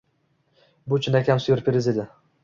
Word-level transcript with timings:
Bu 0.93 0.97
chinakam 1.07 1.41
syurpriz 1.43 1.91
edi 1.93 2.07